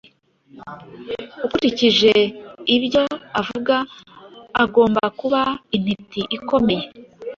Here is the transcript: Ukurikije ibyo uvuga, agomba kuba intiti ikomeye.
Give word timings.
Ukurikije 1.45 2.13
ibyo 2.75 3.03
uvuga, 3.39 3.75
agomba 4.63 5.03
kuba 5.19 5.41
intiti 5.75 6.21
ikomeye. 6.37 6.85